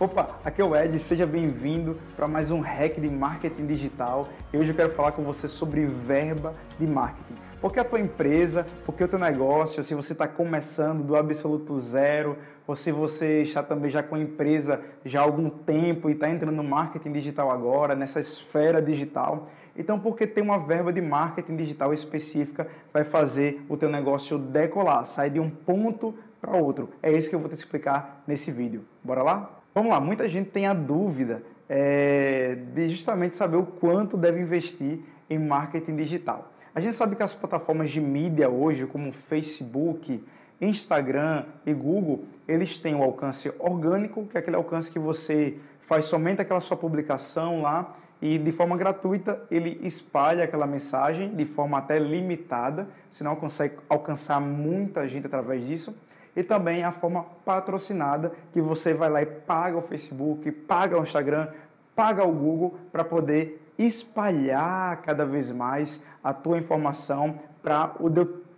Opa, 0.00 0.38
aqui 0.44 0.62
é 0.62 0.64
o 0.64 0.76
Ed, 0.76 0.96
seja 1.00 1.26
bem-vindo 1.26 1.98
para 2.14 2.28
mais 2.28 2.52
um 2.52 2.60
hack 2.60 3.00
de 3.00 3.10
marketing 3.10 3.66
digital. 3.66 4.28
E 4.52 4.56
hoje 4.56 4.70
eu 4.70 4.76
quero 4.76 4.90
falar 4.90 5.10
com 5.10 5.24
você 5.24 5.48
sobre 5.48 5.86
verba 5.86 6.54
de 6.78 6.86
marketing. 6.86 7.34
Porque 7.60 7.80
a 7.80 7.84
tua 7.84 7.98
empresa, 7.98 8.64
porque 8.86 9.02
o 9.02 9.08
teu 9.08 9.18
negócio, 9.18 9.82
se 9.82 9.96
você 9.96 10.12
está 10.12 10.28
começando 10.28 11.02
do 11.02 11.16
absoluto 11.16 11.80
zero, 11.80 12.38
ou 12.64 12.76
se 12.76 12.92
você 12.92 13.42
está 13.42 13.60
também 13.60 13.90
já 13.90 14.00
com 14.00 14.14
a 14.14 14.20
empresa 14.20 14.80
já 15.04 15.18
há 15.18 15.24
algum 15.24 15.50
tempo 15.50 16.08
e 16.08 16.12
está 16.12 16.30
entrando 16.30 16.54
no 16.54 16.62
marketing 16.62 17.10
digital 17.10 17.50
agora, 17.50 17.96
nessa 17.96 18.20
esfera 18.20 18.80
digital, 18.80 19.50
então 19.76 19.98
porque 19.98 20.28
tem 20.28 20.44
uma 20.44 20.60
verba 20.60 20.92
de 20.92 21.00
marketing 21.00 21.56
digital 21.56 21.92
específica 21.92 22.68
vai 22.92 23.02
fazer 23.02 23.66
o 23.68 23.76
teu 23.76 23.90
negócio 23.90 24.38
decolar, 24.38 25.04
sair 25.06 25.30
de 25.30 25.40
um 25.40 25.50
ponto 25.50 26.14
para 26.40 26.56
outro. 26.56 26.90
É 27.02 27.10
isso 27.10 27.28
que 27.28 27.34
eu 27.34 27.40
vou 27.40 27.48
te 27.48 27.56
explicar 27.56 28.22
nesse 28.28 28.52
vídeo. 28.52 28.84
Bora 29.02 29.24
lá? 29.24 29.58
Vamos 29.78 29.92
lá, 29.92 30.00
muita 30.00 30.28
gente 30.28 30.50
tem 30.50 30.66
a 30.66 30.74
dúvida 30.74 31.40
é, 31.68 32.56
de 32.74 32.88
justamente 32.88 33.36
saber 33.36 33.58
o 33.58 33.64
quanto 33.64 34.16
deve 34.16 34.40
investir 34.40 34.98
em 35.30 35.38
marketing 35.38 35.94
digital. 35.94 36.50
A 36.74 36.80
gente 36.80 36.96
sabe 36.96 37.14
que 37.14 37.22
as 37.22 37.32
plataformas 37.32 37.88
de 37.88 38.00
mídia 38.00 38.48
hoje, 38.48 38.86
como 38.86 39.12
Facebook, 39.12 40.20
Instagram 40.60 41.44
e 41.64 41.72
Google, 41.72 42.24
eles 42.48 42.76
têm 42.76 42.96
o 42.96 43.04
alcance 43.04 43.52
orgânico, 43.56 44.26
que 44.26 44.36
é 44.36 44.40
aquele 44.40 44.56
alcance 44.56 44.90
que 44.90 44.98
você 44.98 45.56
faz 45.86 46.06
somente 46.06 46.40
aquela 46.40 46.60
sua 46.60 46.76
publicação 46.76 47.62
lá 47.62 47.94
e 48.20 48.36
de 48.36 48.50
forma 48.50 48.76
gratuita 48.76 49.40
ele 49.48 49.78
espalha 49.84 50.42
aquela 50.42 50.66
mensagem 50.66 51.36
de 51.36 51.44
forma 51.44 51.78
até 51.78 52.00
limitada, 52.00 52.88
senão 53.12 53.36
consegue 53.36 53.76
alcançar 53.88 54.40
muita 54.40 55.06
gente 55.06 55.28
através 55.28 55.64
disso 55.64 55.96
e 56.36 56.42
também 56.42 56.84
a 56.84 56.92
forma 56.92 57.24
patrocinada, 57.44 58.32
que 58.52 58.60
você 58.60 58.94
vai 58.94 59.10
lá 59.10 59.22
e 59.22 59.26
paga 59.26 59.76
o 59.76 59.82
Facebook, 59.82 60.50
paga 60.52 60.98
o 60.98 61.02
Instagram, 61.02 61.48
paga 61.94 62.24
o 62.24 62.32
Google 62.32 62.78
para 62.92 63.04
poder 63.04 63.64
espalhar 63.78 65.02
cada 65.02 65.24
vez 65.24 65.52
mais 65.52 66.02
a 66.22 66.32
tua 66.32 66.58
informação 66.58 67.38
para 67.62 67.92
o 68.00 68.08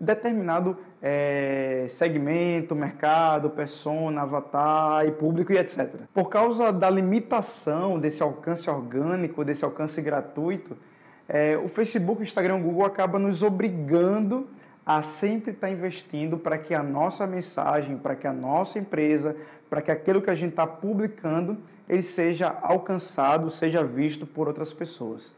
determinado 0.01 0.77
é, 1.03 1.87
segmento, 1.89 2.75
mercado, 2.75 3.51
persona, 3.51 4.23
avatar 4.23 5.07
e 5.07 5.13
público 5.13 5.53
e 5.53 5.59
etc. 5.59 5.89
Por 6.13 6.29
causa 6.29 6.73
da 6.73 6.91
limitação 6.91 7.99
desse 7.99 8.23
alcance 8.23 8.69
orgânico, 8.69 9.45
desse 9.45 9.65
alcance 9.65 10.01
gratuito, 10.03 10.77
é, 11.29 11.57
o 11.57 11.69
Facebook, 11.69 12.21
o 12.21 12.23
Instagram 12.23 12.57
o 12.57 12.63
Google 12.63 12.85
acabam 12.85 13.23
nos 13.23 13.43
obrigando 13.43 14.49
a 14.97 15.03
sempre 15.03 15.53
estar 15.53 15.69
tá 15.69 15.73
investindo 15.73 16.37
para 16.37 16.59
que 16.59 16.75
a 16.75 16.83
nossa 16.83 17.25
mensagem, 17.25 17.97
para 17.97 18.17
que 18.17 18.27
a 18.27 18.33
nossa 18.33 18.77
empresa, 18.77 19.37
para 19.69 19.81
que 19.81 19.89
aquilo 19.89 20.21
que 20.21 20.31
a 20.31 20.35
gente 20.35 20.51
está 20.51 20.67
publicando, 20.67 21.57
ele 21.89 22.03
seja 22.03 22.59
alcançado, 22.61 23.53
seja 23.53 23.85
visto 23.85 24.27
por 24.27 24.49
outras 24.49 24.73
pessoas. 24.73 25.33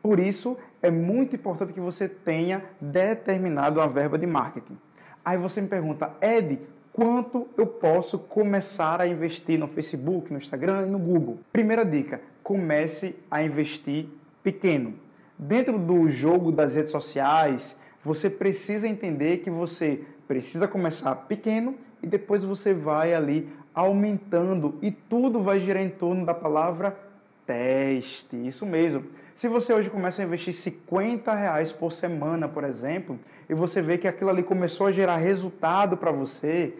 Por 0.00 0.20
isso, 0.20 0.56
é 0.80 0.88
muito 0.88 1.34
importante 1.34 1.72
que 1.72 1.80
você 1.80 2.08
tenha 2.08 2.62
determinado 2.80 3.80
uma 3.80 3.88
verba 3.88 4.16
de 4.16 4.24
marketing. 4.24 4.78
Aí 5.24 5.36
você 5.36 5.60
me 5.60 5.66
pergunta, 5.66 6.12
Ed, 6.22 6.60
quanto 6.92 7.48
eu 7.56 7.66
posso 7.66 8.20
começar 8.20 9.00
a 9.00 9.08
investir 9.08 9.58
no 9.58 9.66
Facebook, 9.66 10.30
no 10.30 10.38
Instagram 10.38 10.86
e 10.86 10.90
no 10.90 11.00
Google? 11.00 11.40
Primeira 11.52 11.84
dica, 11.84 12.20
comece 12.40 13.16
a 13.28 13.42
investir 13.42 14.06
pequeno. 14.44 14.94
Dentro 15.36 15.76
do 15.76 16.08
jogo 16.08 16.52
das 16.52 16.76
redes 16.76 16.92
sociais, 16.92 17.76
você 18.06 18.30
precisa 18.30 18.86
entender 18.86 19.38
que 19.38 19.50
você 19.50 20.00
precisa 20.28 20.68
começar 20.68 21.12
pequeno 21.14 21.74
e 22.00 22.06
depois 22.06 22.44
você 22.44 22.72
vai 22.72 23.12
ali 23.12 23.50
aumentando 23.74 24.78
e 24.80 24.92
tudo 24.92 25.42
vai 25.42 25.58
girar 25.58 25.82
em 25.82 25.90
torno 25.90 26.24
da 26.24 26.32
palavra 26.32 26.96
teste. 27.44 28.36
Isso 28.46 28.64
mesmo. 28.64 29.04
Se 29.34 29.48
você 29.48 29.74
hoje 29.74 29.90
começa 29.90 30.22
a 30.22 30.24
investir 30.24 30.54
50 30.54 31.34
reais 31.34 31.72
por 31.72 31.92
semana, 31.92 32.48
por 32.48 32.62
exemplo, 32.62 33.18
e 33.48 33.54
você 33.54 33.82
vê 33.82 33.98
que 33.98 34.06
aquilo 34.06 34.30
ali 34.30 34.44
começou 34.44 34.86
a 34.86 34.92
gerar 34.92 35.16
resultado 35.16 35.96
para 35.96 36.12
você, 36.12 36.74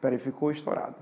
peraí, 0.00 0.16
ficou 0.16 0.52
estourado. 0.52 0.94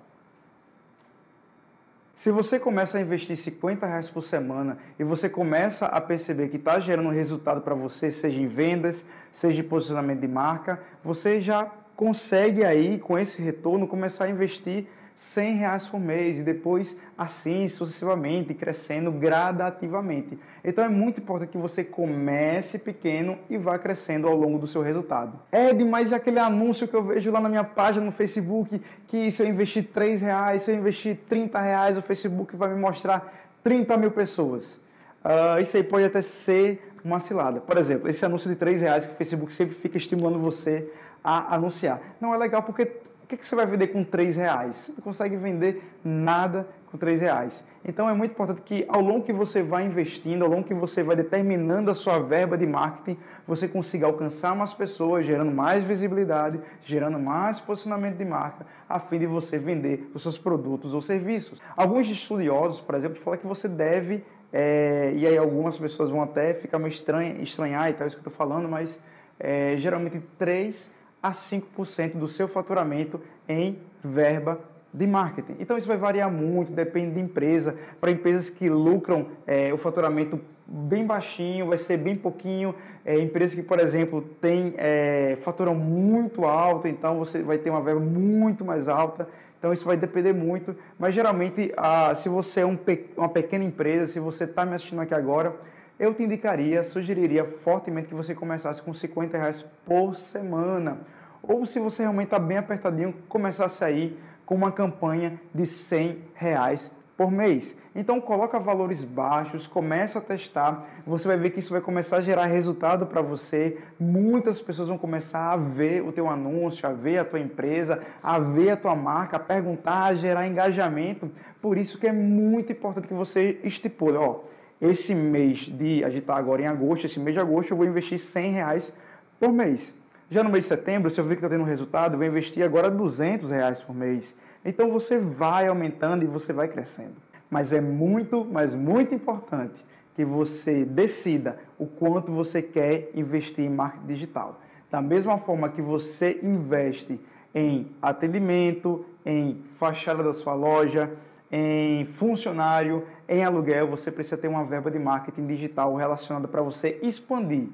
Se 2.21 2.31
você 2.31 2.59
começa 2.59 2.99
a 2.99 3.01
investir 3.01 3.35
50 3.35 3.87
reais 3.87 4.11
por 4.11 4.21
semana 4.21 4.77
e 4.99 5.05
você 5.05 5.27
começa 5.27 5.87
a 5.87 5.99
perceber 6.03 6.49
que 6.49 6.59
está 6.59 6.79
gerando 6.79 7.09
resultado 7.09 7.63
para 7.63 7.75
você, 7.75 8.11
seja 8.11 8.39
em 8.39 8.47
vendas, 8.47 9.07
seja 9.33 9.61
em 9.61 9.65
posicionamento 9.65 10.21
de 10.21 10.29
marca, 10.29 10.79
você 11.03 11.41
já 11.41 11.73
consegue 11.97 12.63
aí, 12.63 12.99
com 12.99 13.19
esse 13.19 13.41
retorno, 13.41 13.89
começar 13.89 14.27
a 14.27 14.29
investir 14.29 14.87
100 15.19 15.57
reais 15.57 15.87
por 15.87 16.01
mês 16.01 16.39
e 16.39 16.43
depois 16.43 16.97
assim 17.17 17.69
sucessivamente, 17.69 18.55
crescendo 18.55 19.13
gradativamente. 19.13 20.39
Então 20.65 20.83
é 20.83 20.89
muito 20.89 21.21
importante 21.21 21.51
que 21.51 21.59
você 21.59 21.85
comece 21.85 22.79
pequeno 22.79 23.39
e 23.49 23.59
vá 23.59 23.79
crescendo 23.79 24.27
ao 24.27 24.35
longo 24.35 24.59
do 24.59 24.67
seu 24.67 24.83
resultado. 24.83 25.39
É 25.53 25.75
demais 25.75 26.13
aquele 26.13 26.39
anúncio 26.39 26.89
que 26.89 26.95
eu 26.95 27.03
vejo 27.03 27.31
lá 27.31 27.41
na 27.41 27.49
minha 27.49 27.65
página 27.65 28.05
no 28.05 28.13
Facebook 28.13 28.81
que 29.09 29.31
se 29.31 29.43
eu 29.43 29.47
investir 29.47 29.89
3 29.93 30.23
reais, 30.23 30.63
se 30.63 30.71
eu 30.71 30.77
investir 30.77 31.19
30 31.29 31.61
reais, 31.61 31.99
o 31.99 32.03
Facebook 32.03 32.57
vai 32.57 32.73
me 32.73 32.81
mostrar 32.81 33.33
30 33.63 33.97
mil 33.99 34.11
pessoas. 34.11 34.81
Uh, 35.23 35.61
isso 35.61 35.77
aí 35.77 35.83
pode 35.83 36.07
até 36.07 36.23
ser 36.23 36.91
uma 37.05 37.21
cilada. 37.21 37.61
Por 37.61 37.77
exemplo, 37.77 38.09
esse 38.09 38.25
anúncio 38.25 38.49
de 38.49 38.57
3 38.57 38.81
reais 38.81 39.05
que 39.05 39.13
o 39.13 39.17
Facebook 39.17 39.53
sempre 39.53 39.75
fica 39.75 39.99
estimulando 39.99 40.39
você 40.39 40.91
a 41.23 41.55
anunciar. 41.55 42.01
Não 42.21 42.35
é 42.35 42.39
legal 42.39 42.63
porque 42.63 42.91
que, 43.31 43.37
que 43.37 43.47
você 43.47 43.55
vai 43.55 43.65
vender 43.65 43.89
com 43.89 44.03
3 44.03 44.37
reais? 44.37 44.77
Você 44.77 44.93
não 44.93 45.01
consegue 45.01 45.37
vender 45.37 45.83
nada 46.05 46.67
com 46.91 46.99
3 46.99 47.21
reais. 47.21 47.65
Então 47.85 48.11
é 48.11 48.13
muito 48.13 48.33
importante 48.33 48.61
que 48.63 48.85
ao 48.89 49.01
longo 49.01 49.25
que 49.25 49.33
você 49.33 49.63
vai 49.63 49.87
investindo, 49.87 50.45
ao 50.45 50.51
longo 50.51 50.65
que 50.65 50.75
você 50.75 51.03
vai 51.03 51.15
determinando 51.15 51.93
a 51.93 51.95
sua 51.95 52.19
verba 52.19 52.59
de 52.59 52.67
marketing, 52.67 53.19
você 53.47 53.69
consiga 53.69 54.07
alcançar 54.07 54.57
mais 54.57 54.75
pessoas, 54.75 55.25
gerando 55.25 55.53
mais 55.53 55.85
visibilidade, 55.85 56.61
gerando 56.83 57.21
mais 57.21 57.61
posicionamento 57.61 58.17
de 58.17 58.25
marca, 58.25 58.67
a 58.89 58.99
fim 58.99 59.21
de 59.21 59.27
você 59.27 59.59
vender 59.59 60.11
os 60.13 60.23
seus 60.23 60.37
produtos 60.37 60.93
ou 60.93 61.01
serviços. 61.01 61.63
Alguns 61.77 62.09
estudiosos, 62.11 62.81
por 62.81 62.97
exemplo, 62.97 63.21
falam 63.23 63.39
que 63.39 63.47
você 63.47 63.69
deve, 63.69 64.25
é, 64.53 65.13
e 65.15 65.25
aí 65.25 65.39
algumas 65.39 65.79
pessoas 65.79 66.11
vão 66.11 66.23
até 66.23 66.53
ficar 66.55 66.81
meio 66.81 66.89
estranha, 66.89 67.41
estranhar 67.41 67.89
e 67.89 67.95
tal, 67.95 68.09
isso 68.09 68.17
que 68.17 68.27
eu 68.27 68.31
estou 68.31 68.47
falando, 68.47 68.69
mas 68.69 69.01
é, 69.39 69.77
geralmente 69.77 70.21
3 70.37 71.00
a 71.23 71.33
5% 71.33 72.17
do 72.17 72.29
seu 72.29 72.49
faturamento 72.49 73.21
em 73.49 73.79
verba 74.03 74.59
de 74.93 75.07
marketing. 75.07 75.57
Então 75.59 75.79
isso 75.79 75.87
vai 75.87 75.97
variar 75.97 76.31
muito, 76.31 76.73
depende 76.73 77.15
de 77.15 77.21
empresa. 77.21 77.77
Para 78.01 78.11
empresas 78.11 78.51
que 78.51 78.69
lucram 78.69 79.27
é, 79.47 79.73
o 79.73 79.79
faturamento 79.79 80.41
bem 80.67 81.05
baixinho, 81.05 81.67
vai 81.67 81.79
ser 81.79 81.97
bem 81.97 82.15
pouquinho. 82.15 82.75
É, 83.05 83.19
empresas 83.19 83.55
que, 83.55 83.63
por 83.63 83.79
exemplo, 83.79 84.23
tem, 84.41 84.75
é, 84.77 85.39
faturam 85.43 85.75
muito 85.75 86.45
alto, 86.45 86.87
então 86.89 87.19
você 87.19 87.43
vai 87.43 87.59
ter 87.59 87.71
uma 87.71 87.81
verba 87.81 88.01
muito 88.01 88.65
mais 88.65 88.89
alta. 88.89 89.29
Então 89.59 89.73
isso 89.73 89.85
vai 89.85 89.97
depender 89.97 90.33
muito. 90.33 90.75
Mas 90.99 91.15
geralmente, 91.15 91.73
a, 91.77 92.15
se 92.15 92.29
você 92.29 92.61
é 92.61 92.67
um, 92.67 92.79
uma 93.17 93.29
pequena 93.29 93.65
empresa, 93.65 94.13
se 94.13 94.19
você 94.19 94.45
está 94.45 94.65
me 94.65 94.75
assistindo 94.75 95.01
aqui 95.01 95.15
agora, 95.15 95.55
eu 96.01 96.15
te 96.15 96.23
indicaria, 96.23 96.83
sugeriria 96.83 97.45
fortemente 97.45 98.09
que 98.09 98.15
você 98.15 98.35
começasse 98.35 98.81
com 98.81 98.95
50 98.95 99.37
reais 99.37 99.63
por 99.85 100.15
semana. 100.15 100.99
Ou 101.43 101.67
se 101.67 101.79
você 101.79 102.03
realmente 102.03 102.29
está 102.29 102.39
bem 102.39 102.57
apertadinho, 102.57 103.15
começasse 103.29 103.85
aí 103.85 104.19
com 104.47 104.55
uma 104.55 104.73
campanha 104.73 105.39
de 105.55 105.67
100 105.67 106.19
reais 106.35 106.91
por 107.19 107.31
mês. 107.31 107.77
Então 107.95 108.19
coloca 108.19 108.59
valores 108.59 109.05
baixos, 109.05 109.67
começa 109.67 110.21
a 110.21 110.23
testar, 110.23 110.89
você 111.07 111.29
vai 111.29 111.37
ver 111.37 111.51
que 111.51 111.61
isso 111.61 111.71
vai 111.71 111.83
começar 111.83 112.17
a 112.17 112.21
gerar 112.23 112.47
resultado 112.47 113.05
para 113.05 113.21
você. 113.21 113.77
Muitas 113.99 114.63
pessoas 114.63 114.89
vão 114.89 114.97
começar 114.97 115.53
a 115.53 115.57
ver 115.59 116.03
o 116.03 116.13
teu 116.13 116.31
anúncio, 116.31 116.89
a 116.89 116.93
ver 116.95 117.19
a 117.19 117.27
tua 117.27 117.41
empresa, 117.41 118.01
a 118.23 118.39
ver 118.39 118.71
a 118.71 118.77
tua 118.79 118.97
marca, 118.97 119.37
a 119.37 119.41
perguntar, 119.41 120.05
a 120.05 120.15
gerar 120.15 120.47
engajamento. 120.47 121.31
Por 121.61 121.77
isso 121.77 121.99
que 121.99 122.07
é 122.07 122.13
muito 122.13 122.73
importante 122.73 123.07
que 123.07 123.13
você 123.13 123.61
estipule, 123.63 124.17
ó, 124.17 124.41
esse 124.81 125.15
mês 125.15 125.59
de, 125.61 126.03
a 126.05 126.09
gente 126.09 126.23
está 126.23 126.37
agora 126.37 126.63
em 126.63 126.67
agosto, 126.67 127.07
esse 127.07 127.21
mês 127.21 127.35
de 127.35 127.41
agosto 127.41 127.71
eu 127.71 127.77
vou 127.77 127.87
investir 127.87 128.19
100 128.19 128.53
reais 128.53 128.97
por 129.39 129.53
mês. 129.53 129.95
Já 130.31 130.43
no 130.43 130.51
mês 130.51 130.65
de 130.65 130.69
setembro, 130.69 131.11
se 131.11 131.21
eu 131.21 131.25
ver 131.25 131.37
que 131.37 131.45
está 131.45 131.49
tendo 131.49 131.65
resultado, 131.65 132.15
eu 132.15 132.19
vou 132.19 132.27
investir 132.27 132.63
agora 132.63 132.89
200 132.89 133.51
reais 133.51 133.83
por 133.83 133.95
mês. 133.95 134.35
Então 134.65 134.91
você 134.91 135.19
vai 135.19 135.67
aumentando 135.67 136.23
e 136.23 136.27
você 136.27 136.53
vai 136.53 136.69
crescendo. 136.69 137.17
Mas 137.51 137.73
é 137.73 137.81
muito, 137.81 138.47
mas 138.49 138.75
muito 138.75 139.15
importante 139.15 139.85
que 140.15 140.25
você 140.25 140.85
decida 140.85 141.59
o 141.79 141.87
quanto 141.87 142.31
você 142.31 142.63
quer 142.63 143.11
investir 143.15 143.65
em 143.65 143.71
marketing 143.71 144.07
digital. 144.07 144.61
Da 144.91 145.03
mesma 145.03 145.39
forma 145.39 145.69
que 145.69 145.83
você 145.83 146.39
investe 146.43 147.21
em 147.55 147.89
atendimento, 148.01 149.05
em 149.25 149.63
fachada 149.77 150.23
da 150.23 150.33
sua 150.33 150.55
loja, 150.55 151.11
em 151.51 152.05
funcionário, 152.05 153.07
em 153.29 153.43
aluguel, 153.43 153.89
você 153.89 154.11
precisa 154.11 154.37
ter 154.37 154.49
uma 154.49 154.65
verba 154.65 154.91
de 154.91 154.99
marketing 154.99 155.47
digital 155.47 155.95
relacionada 155.97 156.47
para 156.47 156.63
você 156.63 156.99
expandir, 157.03 157.69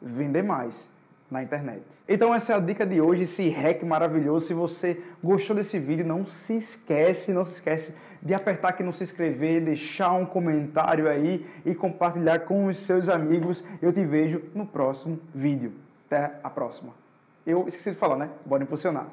vender 0.00 0.42
mais, 0.42 0.90
na 1.30 1.42
internet. 1.42 1.82
Então 2.06 2.34
essa 2.34 2.52
é 2.52 2.56
a 2.56 2.60
dica 2.60 2.84
de 2.84 3.00
hoje, 3.00 3.22
esse 3.22 3.48
hack 3.48 3.82
maravilhoso. 3.84 4.46
Se 4.46 4.54
você 4.54 5.00
gostou 5.24 5.56
desse 5.56 5.78
vídeo, 5.78 6.04
não 6.04 6.26
se 6.26 6.56
esquece, 6.56 7.32
não 7.32 7.44
se 7.44 7.52
esquece 7.52 7.94
de 8.20 8.34
apertar 8.34 8.68
aqui 8.68 8.82
no 8.82 8.92
se 8.92 9.02
inscrever, 9.02 9.62
deixar 9.62 10.12
um 10.12 10.26
comentário 10.26 11.08
aí 11.08 11.46
e 11.64 11.74
compartilhar 11.74 12.40
com 12.40 12.66
os 12.66 12.76
seus 12.76 13.08
amigos. 13.08 13.64
Eu 13.80 13.92
te 13.92 14.04
vejo 14.04 14.42
no 14.54 14.66
próximo 14.66 15.18
vídeo. 15.34 15.72
Até 16.06 16.32
a 16.44 16.50
próxima. 16.50 16.92
Eu 17.46 17.66
esqueci 17.66 17.90
de 17.90 17.96
falar, 17.96 18.16
né? 18.16 18.28
Bora 18.44 18.62
impulsionar. 18.62 19.06